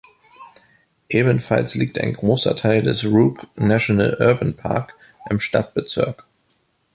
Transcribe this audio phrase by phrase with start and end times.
[1.09, 4.95] Ebenfalls liegt ein großer Teil des Rouge National Urban Park
[5.29, 6.25] im Stadtbezirk.